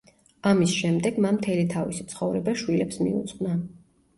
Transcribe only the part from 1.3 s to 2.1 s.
მთელი თავისი